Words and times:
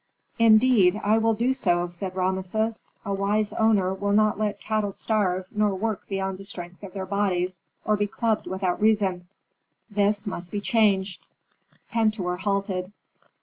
"Indeed, 0.39 0.99
I 1.03 1.19
will 1.19 1.35
do 1.35 1.53
so!" 1.53 1.89
said 1.89 2.15
Rameses. 2.15 2.89
"A 3.05 3.13
wise 3.13 3.53
owner 3.53 3.93
will 3.93 4.13
not 4.13 4.39
let 4.39 4.59
cattle 4.59 4.93
starve 4.93 5.45
nor 5.51 5.75
work 5.75 6.07
beyond 6.07 6.39
the 6.39 6.43
strength 6.43 6.81
of 6.81 6.93
their 6.95 7.05
bodies, 7.05 7.61
or 7.85 7.95
be 7.95 8.07
clubbed 8.07 8.47
without 8.47 8.81
reason. 8.81 9.27
This 9.91 10.25
must 10.25 10.51
be 10.51 10.59
changed." 10.59 11.27
Pentuer 11.91 12.37
halted. 12.37 12.91